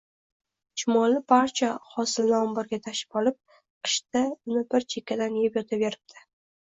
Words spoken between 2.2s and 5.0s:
omborga tashib olib, qishda uni bir